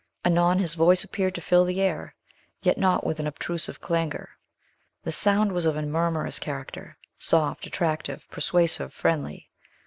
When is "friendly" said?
8.95-9.51